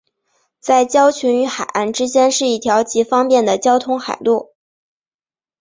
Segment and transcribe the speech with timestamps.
[0.59, 4.55] 在礁群与海岸之间是一条极方便的交通海路。